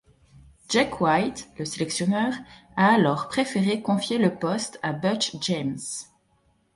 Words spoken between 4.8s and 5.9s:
à Butch James.